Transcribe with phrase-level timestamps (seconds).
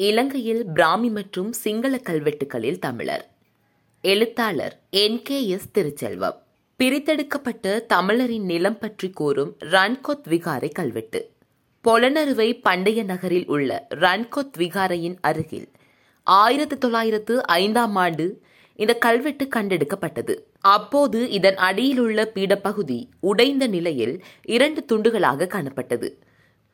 [0.00, 3.28] இலங்கையில் பிராமி மற்றும் சிங்கள கல்வெட்டுகளில் தமிழர்.
[4.02, 5.22] எழுத்தாளர் என்.
[5.22, 5.48] கே.
[5.48, 5.68] எஸ்.
[5.78, 6.34] திருச்செல்வம்.
[6.78, 11.30] பிரித்தெடுக்கப்பட்ட தமிழரின் நிலம் பற்றி கூறும் ரன்கொத் விகாரை கல்வெட்டு.
[11.84, 15.68] பொலனறுவை பண்டைய நகரில் உள்ள ரன்கொத் விகாரையின் அருகில்
[16.22, 18.40] ஆயிரத்து தொள்ளாயிரத்து ஐந்தாம் ஆண்டு
[18.76, 20.38] இந்த கல்வெட்டு கண்டெடுக்கப்பட்டது.
[20.60, 26.10] அப்போது இதன் அடியிலுள்ள பீடப்பகுதி உடைந்த நிலையில் இரண்டு துண்டுகளாக காணப்பட்டது.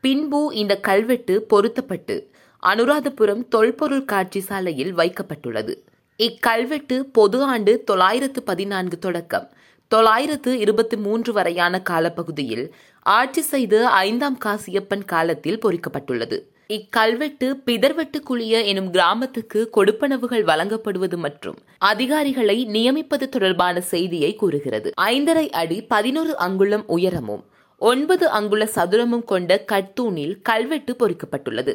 [0.00, 2.30] பின்பு இந்த கல்வெட்டு பொருத்தப்பட்டு
[2.68, 5.74] அனுராதபுரம் தொல்பொருள் காட்சி சாலையில் வைக்கப்பட்டுள்ளது.
[6.18, 9.50] இக்கல்வெட்டு பொது ஆண்டு தொள்ளாயிரத்து பதினான்கு தொடக்கம்.
[9.88, 16.38] தொள்ளாயிரத்து இருபத்தி மூன்று வரையான காலப்பகுதியில் ஆட்சி செய்த ஐந்தாம் காசியப்பன் காலத்தில் பொறிக்கப்பட்டுள்ளது.
[16.68, 24.92] இக்கல்வெட்டு பிதர்வெட்டு குளிய எனும் கிராமத்துக்கு கொடுப்பனவுகள் வழங்கப்படுவது மற்றும் அதிகாரிகளை நியமிப்பது தொடர்பான செய்தியை கூறுகிறது.
[25.00, 27.44] ஐந்தரை அடி பதினோரு அங்குலம் உயரமும்
[27.78, 31.74] ஒன்பது அங்குல சதுரமும் கொண்ட கட்தூணில் கல்வெட்டு பொறிக்கப்பட்டுள்ளது.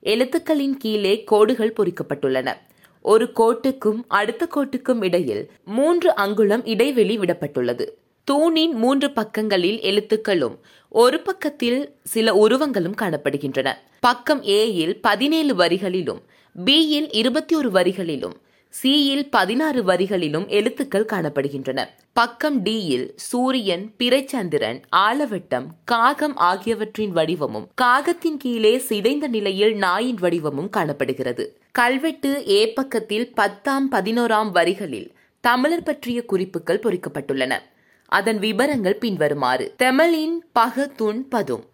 [0.00, 2.54] எழுத்துக்களின் கீழே கோடுகள் பொறிக்கப்பட்டுள்ளன.
[3.02, 7.88] ஒரு கோட்டுக்கும் அடுத்த கோட்டுக்கும் இடையில் மூன்று அங்குலம் இடைவெளி விடப்பட்டுள்ளது.
[8.24, 13.74] தூணின் மூன்று பக்கங்களில் எழுத்துக்களும் ஒரு பக்கத்தில் சில உருவங்களும் காணப்படுகின்றன.
[14.00, 16.20] பக்கம் ஏயில் பதினேழு வரிகளிலும்
[16.64, 18.32] பியில் இருபத்தி ஒரு வரிகளிலும்
[18.68, 21.86] சியில் பதினாறு வரிகளிலும் எழுத்துக்கள் காணப்படுகின்றன.
[22.12, 31.60] பக்கம் டியில் சூரியன் பிறைச்சந்திரன் ஆலவட்டம் காகம் ஆகியவற்றின் வடிவமும் காகத்தின் கீழே சிதைந்த நிலையில் நாயின் வடிவமும் காணப்படுகிறது.
[31.72, 37.58] கல்வெட்டு ஏ பக்கத்தில் பத்தாம் பதினோராம் வரிகளில் தமிழர் பற்றிய குறிப்புகள் பொறிக்கப்பட்டுள்ளன.
[38.06, 39.74] அதன் விவரங்கள் பின்வருமாறு.
[39.82, 41.64] தெமலின் பகத்துன் பதும்.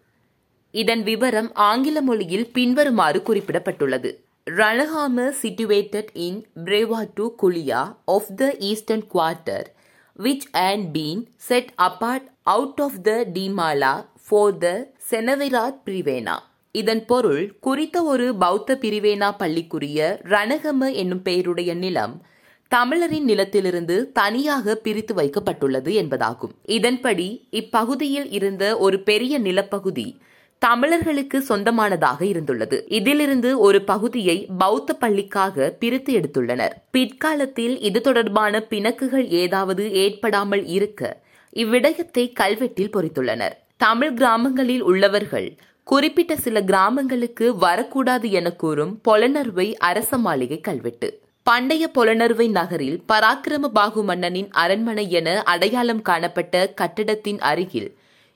[0.71, 4.23] இதன் விவரம் ஆங்கில மொழியில் பின்வருமாறு குறிப்பிடப்பட்டுள்ளது.
[4.47, 9.63] Ralahama situated in Brevatu Kulia of the eastern quarter,
[10.19, 14.73] which had been set apart out of the Dimala for the
[15.09, 16.35] Senavirat Privena.
[16.75, 22.15] இதன் பொருள் குறித்த ஒரு பௌத்த பிரிவேனா பள்ளிக்குரிய ரணகம என்னும் பெயருடைய நிலம்
[22.71, 27.27] தமிழரின் நிலத்திலிருந்து தனியாக பிரித்து வைக்கப்பட்டுள்ளது என்பதாகும் இதன்படி
[27.61, 30.07] இப்பகுதியில் இருந்த ஒரு பெரிய நிலப்பகுதி
[30.59, 32.81] தமிழர்களுக்கு சொந்தமானதாக இருந்துள்ளது.
[32.87, 36.73] இதிலிருந்து ஒரு பகுதியை பௌத்த பள்ளிக்காக பிரித்து எடுத்துள்ளனர்.
[36.91, 41.21] பிற்காலத்தில் இது தொடர்பான பிணக்குகள் ஏதாவது ஏற்படாமல் இருக்க
[41.53, 43.55] இவ்விடயத்தை கல்வெட்டில் பொறித்துள்ளனர்.
[43.77, 51.09] தமிழ் கிராமங்களில் உள்ளவர்கள் குறிப்பிட்ட சில கிராமங்களுக்கு வரக்கூடாது என கூறும் பொலனர்வை அரச மாளிகை கல்வெட்டு.
[51.43, 57.89] பண்டைய பொலனர்வை நகரில் பராக்கிரம பாகு மன்னனின் அரண்மனை என அடையாளம் காணப்பட்ட கட்டிடத்தின் அருகில்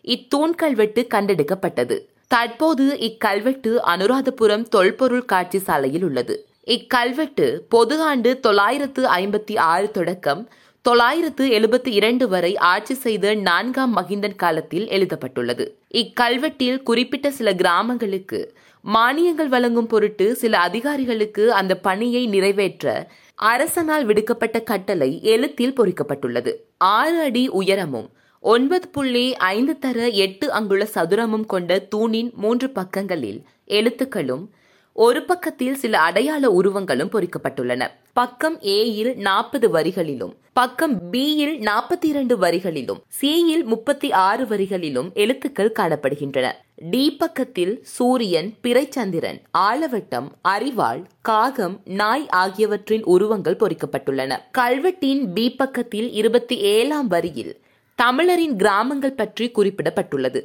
[0.05, 1.95] இத்தூண் கல்வெட்டு கண்டெடுக்கப்பட்டது.
[2.31, 6.47] தற்போது இக்கல்வெட்டு அனுராதபுரம் தொல்பொருள் காட்சி சாலையில் உள்ளது.
[6.65, 10.41] இக்கல்வெட்டு பொது ஆண்டு தொள்ளாயிரத்து ஐம்பத்தி ஆறு தொடக்கம்
[10.81, 15.65] தொள்ளாயிரத்து எழுபத்தி இரண்டு வரை ஆட்சி செய்த நான்காம் மகிந்தன் காலத்தில் எழுதப்பட்டுள்ளது.
[15.93, 18.53] இக்கல்வெட்டில் குறிப்பிட்ட சில கிராமங்களுக்கு
[18.85, 23.07] மானியங்கள் வழங்கும் பொருட்டு சில அதிகாரிகளுக்கு அந்த பணியை நிறைவேற்ற
[23.41, 26.53] அரசனால் விடுக்கப்பட்ட கட்டளை எழுத்தில் பொறிக்கப்பட்டுள்ளது.
[26.77, 28.09] ஆறு அடி உயரமும்
[28.41, 34.45] ஒன்பது புள்ளி ஐந்து தர எட்டு அங்குல சதுரமும் கொண்ட தூணின் மூன்று பக்கங்களில் எழுத்துக்களும்
[34.93, 37.87] ஒரு பக்கத்தில் சில அடையாள உருவங்களும் பொறிக்கப்பட்டுள்ளன.
[38.13, 46.51] பக்கம் ஏயில் நாற்பது வரிகளிலும் பக்கம் பியில் நாற்பத்தி இரண்டு வரிகளிலும் சியில் முப்பத்தி ஆறு வரிகளிலும் எழுத்துக்கள் காணப்படுகின்றன.
[46.75, 54.37] டி பக்கத்தில் சூரியன் பிறைச்சந்திரன் ஆலவட்டம் அறிவாள் காகம் நாய் ஆகியவற்றின் உருவங்கள் பொறிக்கப்பட்டுள்ளன.
[54.57, 57.59] கல்வெட்டின் பி பக்கத்தில் இருபத்தி ஏழாம் வரியில்
[58.01, 60.41] தமிழரின் கிராமங்கள் பற்றி குறிப்பிடப்பட்டுள்ளது.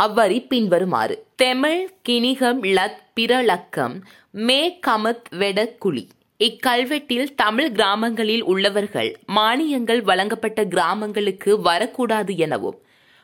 [0.00, 1.24] அவ்வரி பின்வருமாறு.
[1.42, 6.08] தெமிழ் கிணிகம் லத் பிரலக்கம் மே கமத் வெட குழி.
[6.38, 12.78] இக்கல்வெட்டில் தமிழ் கிராமங்களில் உள்ளவர்கள் மானியங்கள் வழங்கப்பட்ட கிராமங்களுக்கு வரக்கூடாது எனவும்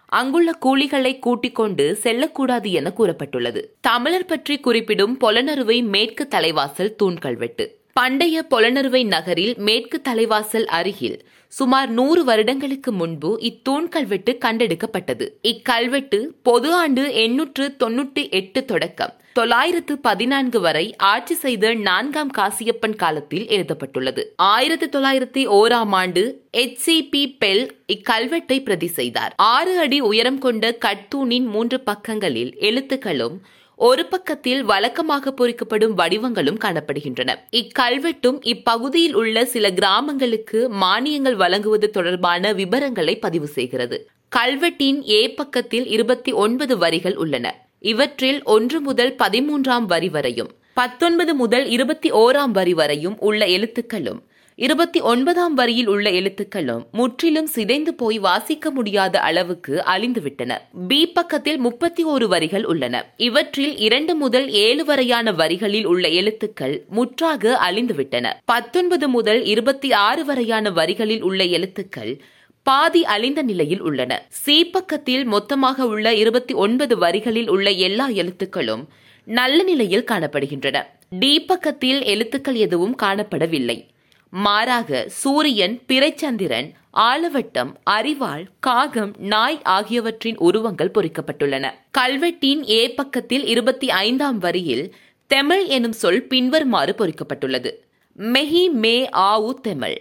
[0.06, 3.64] அங்குள்ள கூலிகளை கூட்டிக் கொண்டு செல்லக்கூடாது என கூறப்பட்டுள்ளது.
[3.80, 11.90] தமிழர் பற்றி குறிப்பிடும் பொலனறுவை மேற்கு தலைவாசல் தூண் கல்வெட்டு பண்டைய பொலனறுவை நகரில் மேற்கு தலைவாசல் அருகில் சுமார்
[11.90, 15.26] நூறு வருடங்களுக்கு முன்பு இத்தூண் கல்வெட்டு கண்டெடுக்கப்பட்டது.
[15.42, 19.12] இக்கல்வெட்டு பொது ஆண்டு எண்ணூற்று தொன்னூற்றி எட்டு தொடக்கம்.
[19.32, 24.32] தொள்ளாயிரத்து பதினான்கு வரை ஆட்சி செய்த நான்காம் காசியப்பன் காலத்தில் எழுதப்பட்டுள்ளது.
[24.36, 29.34] ஆயிரத்தி தொள்ளாயிரத்தி ஓராம் ஆண்டு எச் சி பி பெல் இக்கல்வெட்டை பிரதி செய்தார்.
[29.36, 33.38] ஆறு அடி உயரம் கொண்ட கட்தூணின் மூன்று பக்கங்களில் எழுத்துக்களும்
[33.76, 37.34] ஒரு பக்கத்தில் வழக்கமாக பொறிக்கப்படும் வடிவங்களும் காணப்படுகின்றன.
[37.50, 44.08] இக்கல்வெட்டும் இப்பகுதியில் உள்ள சில கிராமங்களுக்கு மானியங்கள் வழங்குவது தொடர்பான விவரங்களை பதிவு செய்கிறது.
[44.36, 47.68] கல்வெட்டின் ஏ பக்கத்தில் இருபத்தி ஒன்பது வரிகள் உள்ளன.
[47.78, 54.20] இவற்றில் ஒன்று முதல் பதிமூன்றாம் வரி வரையும் பத்தொன்பது முதல் இருபத்தி ஓராம் வரி வரையும் உள்ள எழுத்துக்களும்
[54.56, 60.58] இருபத்தி ஒன்பதாம் வரியில் உள்ள எழுத்துக்களும் முற்றிலும் சிதைந்து போய் வாசிக்க முடியாத அளவுக்கு அழிந்துவிட்டன.
[60.88, 63.12] பி பக்கத்தில் முப்பத்தி ஒரு வரிகள் உள்ளன.
[63.16, 68.32] இவற்றில் இரண்டு முதல் ஏழு வரையான வரிகளில் உள்ள எழுத்துக்கள் முற்றாக அழிந்துவிட்டன.
[68.44, 72.20] பத்தொன்பது முதல் இருபத்தி ஆறு வரையான வரிகளில் உள்ள எழுத்துக்கள்
[72.62, 74.26] பாதி அழிந்த நிலையில் உள்ளன.
[74.28, 78.84] சி பக்கத்தில் மொத்தமாக உள்ள இருபத்தி ஒன்பது வரிகளில் உள்ள எல்லா எழுத்துக்களும்
[79.24, 80.82] நல்ல நிலையில் காணப்படுகின்றன.
[81.10, 83.92] டி பக்கத்தில் எழுத்துக்கள் எதுவும் காணப்படவில்லை.
[84.36, 91.70] மாறாக சூரியன் பிறைச்சந்திரன் ஆலவட்டம் அரிவாள் காகம் நாய் ஆகியவற்றின் உருவங்கள் பொறிக்கப்பட்டுள்ளன.
[91.98, 94.94] கல்வெட்டின் ஏ பக்கத்தில் இருபத்தி ஐந்தாம் வரியில்
[95.34, 97.72] தெமிழ் எனும் சொல் பின்வருமாறு பொறிக்கப்பட்டுள்ளது.
[98.18, 99.96] மெஹி மே ஆவு தெமிழ்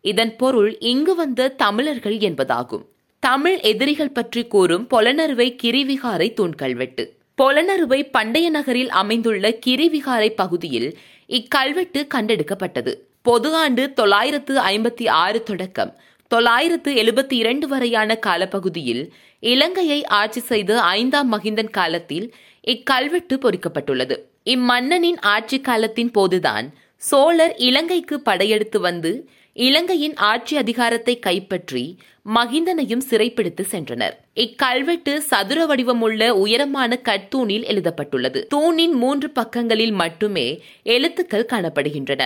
[0.00, 2.84] இதன் பொருள் இங்கு வந்த தமிழர்கள் என்பதாகும்.
[3.18, 7.08] தமிழ் எதிரிகள் பற்றி கூறும் பொலனறுவை கிரிவிகாரை தூண்கல்வெட்டு.
[7.42, 10.98] பொலனறுவை பண்டைய நகரில் அமைந்துள்ள கிரிவிகாரை பகுதியில்
[11.28, 12.94] இக்கல்வெட்டு கண்டெடுக்கப்பட்டது.
[13.28, 15.92] பொது ஆண்டு தொள்ளாயிரத்து ஐம்பத்தி ஆறு தொடக்கம்.
[16.30, 22.26] தொள்ளாயிரத்து எழுபத்தி இரண்டு வரையான காலப்பகுதியில் இலங்கையை ஆட்சி செய்த ஐந்தாம் மகிந்தன் காலத்தில்
[22.66, 24.16] இக்கல்வெட்டு பொறிக்கப்பட்டுள்ளது.
[24.54, 29.12] இம்மன்னனின் ஆட்சி காலத்தின் போதுதான் சோழர் இலங்கைக்கு படையெடுத்து வந்து
[29.52, 31.84] இலங்கையின் ஆட்சி அதிகாரத்தை கைப்பற்றி
[32.34, 34.16] மகிந்தனையும் சிறைப்பிடித்து சென்றனர்.
[34.44, 38.46] இக்கல்வெட்டு சதுர வடிவமுள்ள உயரமான கட்தூணில் எழுதப்பட்டுள்ளது.
[38.46, 40.48] தூணின் மூன்று பக்கங்களில் மட்டுமே
[40.96, 42.24] எழுத்துக்கள் காணப்படுகின்றன.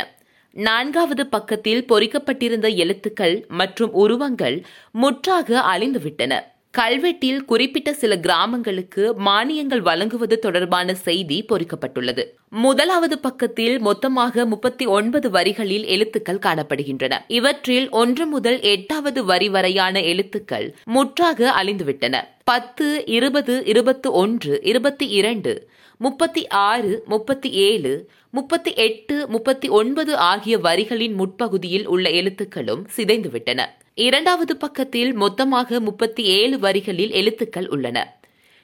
[0.53, 6.41] நான்காவது பக்கத்தில் பொறிக்கப்பட்டிருந்த எழுத்துக்கள் மற்றும் உருவங்கள் முற்றாக அழிந்துவிட்டன.
[6.79, 12.25] கல்வெட்டில் குறிப்பிட்ட சில கிராமங்களுக்கு மானியங்கள் வழங்குவது தொடர்பான செய்தி பொறிக்கப்பட்டுள்ளது.
[12.49, 17.13] முதலாவது பக்கத்தில் மொத்தமாக முப்பத்தி ஒன்பது வரிகளில் எழுத்துக்கள் காணப்படுகின்றன.
[17.29, 22.17] இவற்றில் ஒன்று முதல் எட்டாவது வரி வரையான எழுத்துக்கள் முற்றாக அழிந்துவிட்டன.
[22.45, 25.71] பத்து இருபது இருபத்தி ஒன்று இருபத்தி இரண்டு
[26.03, 27.91] முப்பத்தி ஆறு முப்பத்தி ஏழு
[28.31, 33.61] முப்பத்தி எட்டு முப்பத்தி ஒன்பது ஆகிய வரிகளின் முற்பகுதியில் உள்ள எழுத்துக்களும் சிதைந்துவிட்டன.
[33.95, 37.99] இரண்டாவது பக்கத்தில் மொத்தமாக முப்பத்தி ஏழு வரிகளில் எழுத்துக்கள் உள்ளன.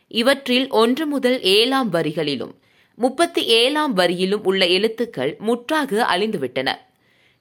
[0.09, 2.55] இவற்றில் ஒன்று முதல் ஏழாம் வரிகளிலும்
[2.99, 6.69] முப்பத்தி ஏழாம் வரியிலும் உள்ள எழுத்துக்கள் முற்றாக அழிந்துவிட்டன.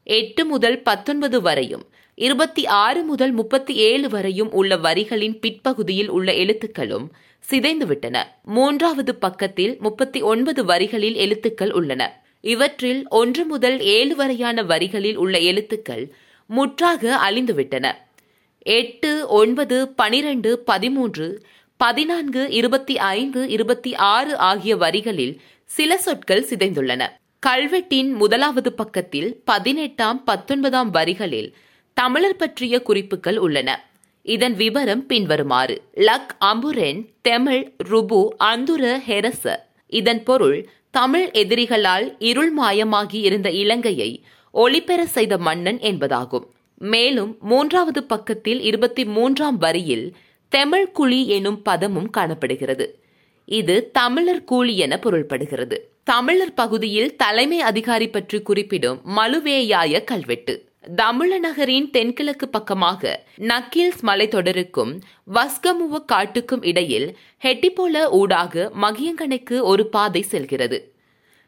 [0.04, 7.08] எட்டு முதல் பத்தொன்பது வரையும் இருபத்தி ஆறு முதல் முப்பத்தி ஏழு வரையும் உள்ள வரிகளின் பிற்பகுதியில் உள்ள எழுத்துக்களும்
[7.50, 8.24] சிதைந்துவிட்டன.
[8.44, 12.24] மூன்றாவது பக்கத்தில் முப்பத்தி ஒன்பது வரிகளில் எழுத்துக்கள் உள்ளன.
[12.42, 16.14] இவற்றில் ஒன்று முதல் ஏழு வரையான வரிகளில் உள்ள எழுத்துக்கள்
[16.46, 17.92] முற்றாக அழிந்துவிட்டன.
[18.60, 21.46] எட்டு ஒன்பது பனிரெண்டு பதிமூன்று
[21.78, 27.10] பதினான்கு இருபத்தி ஐந்து இருபத்தி ஆறு ஆகிய வரிகளில் சில சொற்கள் சிதைந்துள்ளன.
[27.48, 31.54] கல்வெட்டின் முதலாவது பக்கத்தில் பதினெட்டாம் பத்தொன்பதாம் வரிகளில்
[31.94, 33.90] தமிழர் பற்றிய குறிப்புகள் உள்ளன.
[34.26, 35.82] இதன் விவரம் பின்வருமாறு.
[35.96, 39.56] லக் அம்புரென் தெமிழ் ருபு அந்துர ஹெரச.
[39.88, 44.24] இதன் பொருள் தமிழ் எதிரிகளால் இருள் மாயமாகி இருந்த இலங்கையை
[44.54, 46.46] ஒளிபெற செய்த மன்னன் என்பதாகும்.
[46.78, 50.16] மேலும் மூன்றாவது பக்கத்தில் இருபத்தி மூன்றாம் வரியில்
[50.50, 53.00] தெமிழ் குழி எனும் பதமும் காணப்படுகிறது.
[53.46, 55.78] இது தமிழர் கூலி என பொருள்படுகிறது.
[56.04, 60.70] தமிழர் பகுதியில் தலைமை அதிகாரி பற்றி குறிப்பிடும் மலுவேயாய கல்வெட்டு.
[60.94, 65.00] தமிழநகரின் தென்கிழக்கு பக்கமாக நக்கீல்ஸ் மலைத்தொடருக்கும்
[65.34, 70.94] வஸ்கமுவ காட்டுக்கும் இடையில் ஹெட்டிபோல ஊடாக மகியங்கனைக்கு ஒரு பாதை செல்கிறது.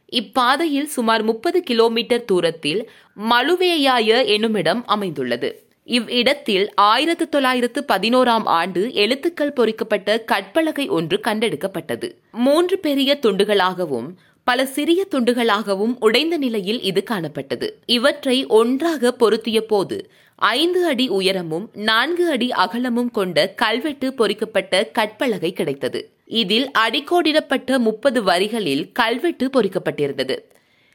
[0.05, 2.89] இப்பாதையில் சுமார் முப்பது கிலோமீட்டர் தூரத்தில்
[3.29, 5.65] மலுவேயாய எனுமிடம் அமைந்துள்ளது.
[5.83, 12.11] இவ்விடத்தில் ஆயிரத்து தொள்ளாயிரத்து பதினோராம் ஆண்டு எழுத்துக்கள் பொறிக்கப்பட்ட கற்பலகை ஒன்று கண்டெடுக்கப்பட்டது.
[12.31, 14.09] மூன்று பெரிய துண்டுகளாகவும்
[14.49, 17.67] பல சிறிய துண்டுகளாகவும் உடைந்த நிலையில் இது காணப்பட்டது.
[17.85, 26.09] இவற்றை ஒன்றாக பொருத்திய போது ஐந்து அடி உயரமும் நான்கு அடி அகலமும் கொண்ட கல்வெட்டு பொறிக்கப்பட்ட கற்பலகை கிடைத்தது.
[26.25, 30.37] இதில் அடிக்கோடிடப்பட்ட முப்பது வரிகளில் கல்வெட்டு பொறிக்கப்பட்டிருந்தது.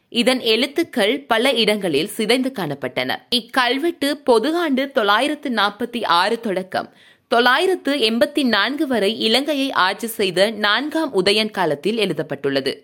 [0.09, 3.11] இதன் எழுத்துக்கள் பல இடங்களில் சிதைந்து காணப்பட்டன.
[3.35, 6.89] இக்கல்வெட்டு பொது ஆண்டு தொள்ளாயிரத்து நாற்பத்தி ஆறு தொடக்கம்
[7.29, 12.75] தொள்ளாயிரத்து எண்பத்தி நான்கு வரை இலங்கையை ஆட்சி செய்த நான்காம் உதயன் காலத்தில் எழுதப்பட்டுள்ளது.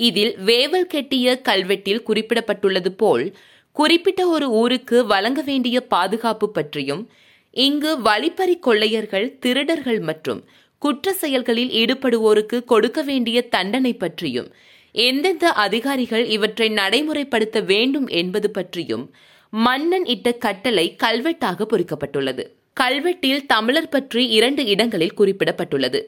[0.00, 3.24] இதில் வேவல் கெட்டிய கல்வெட்டில் குறிப்பிடப்பட்டுள்ளது போல்
[3.76, 7.02] குறிப்பிட்ட ஒரு ஊருக்கு வழங்க வேண்டிய பாதுகாப்பு பற்றியும்
[7.56, 10.40] இங்கு வழிப்பறி கொள்ளையர்கள் திருடர்கள் மற்றும்
[10.82, 14.48] குற்ற செயல்களில் ஈடுபடுவோருக்கு கொடுக்க வேண்டிய தண்டனை பற்றியும்
[14.94, 19.04] எந்தெந்த அதிகாரிகள் இவற்றை நடைமுறைப்படுத்த வேண்டும் என்பது பற்றியும்
[19.52, 22.44] மன்னன் இட்ட கட்டளை கல்வெட்டாக பொறிக்கப்பட்டுள்ளது.
[22.76, 26.00] கல்வெட்டில் தமிழர் பற்றி இரண்டு இடங்களில் குறிப்பிடப்பட்டுள்ளது.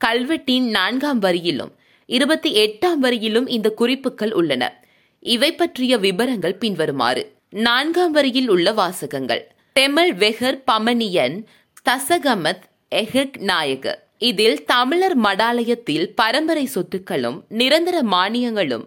[0.00, 1.72] கல்வெட்டின் நான்காம் வரியிலும்
[2.06, 4.84] இருபத்தி எட்டாம் வரியிலும் இந்த குறிப்புகள் உள்ளன.
[5.20, 7.32] இவை பற்றிய விபரங்கள் பின்வருமாறு.
[7.50, 9.54] நான்காம் வரியில் உள்ள வாசகங்கள்.
[9.80, 11.44] தெமல் வெஹர் பமனியன்
[11.90, 12.62] தசகமத்
[12.94, 14.04] எஹக் நாயக.
[14.18, 18.84] இதில் தமிழர் மடாலயத்தில் பரம்பரை சொத்துக்களும் நிரந்தர மானியங்களும்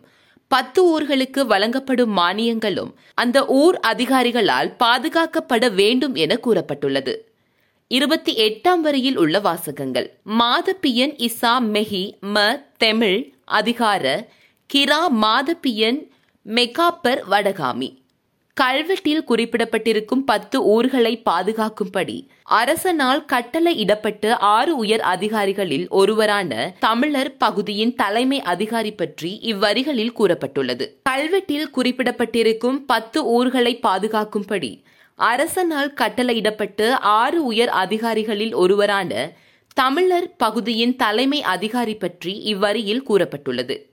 [0.47, 7.15] பத்து ஊர்களுக்கு வழங்கப்படும் மானியங்களும் அந்த ஊர் அதிகாரிகளால் பாதுகாக்கப்பட வேண்டும் என கூறப்பட்டுள்ளது.
[7.91, 10.07] இருபத்தி எட்டாம் வரியில் உள்ள வாசகங்கள்.
[10.39, 12.01] மாதப்பியன் இசா மெஹி
[12.33, 14.27] ம தெமிழ் அதிகார
[14.73, 15.97] கிரா மாதப்பியன்
[16.45, 17.89] மெகாப்பர் வடகாமி.
[18.57, 28.41] கல்வெட்டில் குறிப்பிடப்பட்டிருக்கும் பத்து ஊர்களை பாதுகாக்கும்படி அரசனால் கட்டளை இடப்பட்ட ஆறு உயர் அதிகாரிகளில் ஒருவரான தமிழர் பகுதியின் தலைமை
[28.41, 30.87] அதிகாரி பற்றி இவ்வரிகளில் கூறப்பட்டுள்ளது.
[31.09, 34.71] கல்வெட்டில் குறிப்பிடப்பட்டிருக்கும் பத்து ஊர்களை பாதுகாக்கும்படி
[35.19, 39.31] அரசனால் கட்டளையிடப்பட்டு ஆறு உயர் அதிகாரிகளில் ஒருவரான
[39.73, 43.88] தமிழர் பகுதியின் தலைமை அதிகாரி பற்றி இவ்வரியில் கூறப்பட்டுள்ளது.